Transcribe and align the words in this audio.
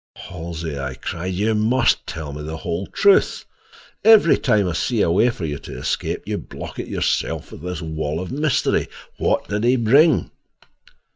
"Halsey," 0.15 0.79
I 0.79 0.95
cried, 0.95 1.31
"you 1.35 1.53
must 1.53 2.07
tell 2.07 2.33
me 2.33 2.41
the 2.41 2.57
whole 2.57 2.87
truth. 2.87 3.45
Every 4.03 4.35
time 4.35 4.67
I 4.67 4.73
see 4.73 5.01
a 5.03 5.11
way 5.11 5.29
for 5.29 5.45
you 5.45 5.59
to 5.59 5.77
escape 5.77 6.23
you 6.27 6.39
block 6.39 6.79
it 6.79 6.87
yourself 6.87 7.51
with 7.51 7.61
this 7.61 7.83
wall 7.83 8.19
of 8.19 8.31
mystery. 8.31 8.87
What 9.17 9.47
did 9.47 9.63
he 9.63 9.75
bring?" 9.75 10.31